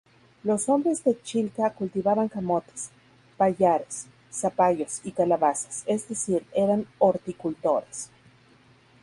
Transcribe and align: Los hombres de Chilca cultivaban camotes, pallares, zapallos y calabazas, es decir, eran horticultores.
Los 0.43 0.67
hombres 0.67 1.03
de 1.03 1.21
Chilca 1.21 1.69
cultivaban 1.73 2.27
camotes, 2.27 2.89
pallares, 3.37 4.07
zapallos 4.33 4.99
y 5.03 5.11
calabazas, 5.11 5.83
es 5.85 6.09
decir, 6.09 6.43
eran 6.55 6.87
horticultores. 6.97 8.09